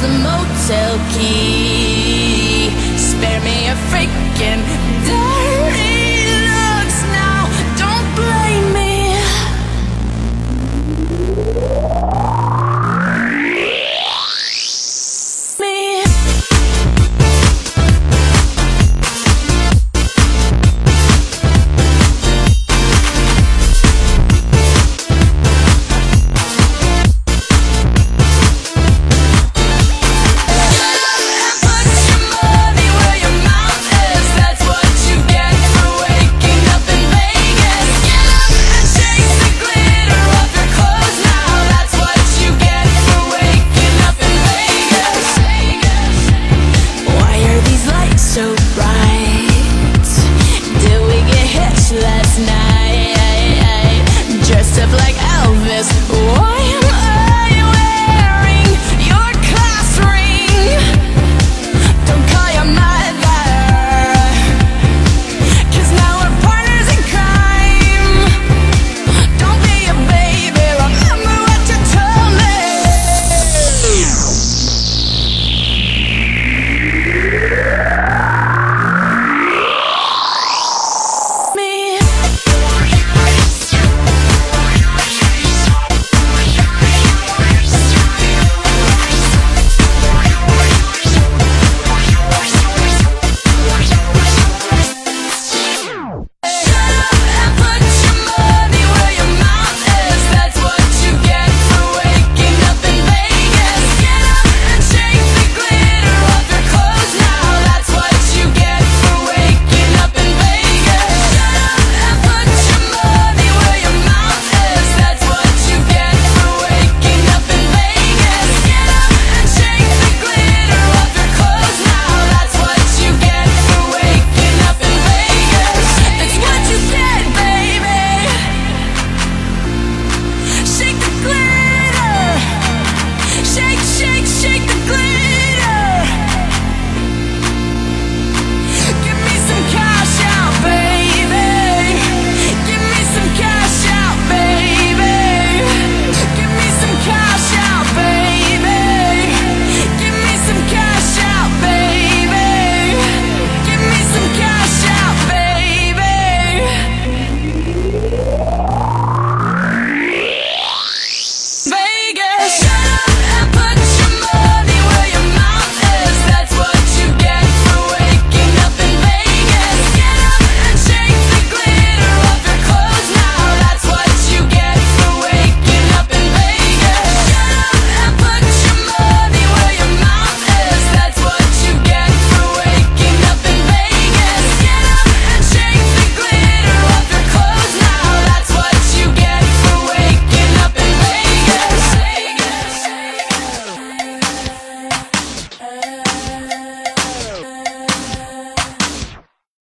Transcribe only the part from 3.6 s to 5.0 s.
a freaking